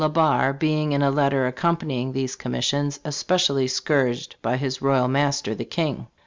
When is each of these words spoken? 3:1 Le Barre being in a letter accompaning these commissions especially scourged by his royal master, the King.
3:1 0.01 0.07
Le 0.07 0.09
Barre 0.13 0.53
being 0.53 0.91
in 0.93 1.03
a 1.03 1.11
letter 1.11 1.45
accompaning 1.45 2.11
these 2.11 2.35
commissions 2.35 2.99
especially 3.05 3.67
scourged 3.67 4.35
by 4.41 4.57
his 4.57 4.81
royal 4.81 5.07
master, 5.07 5.53
the 5.53 5.63
King. 5.63 6.07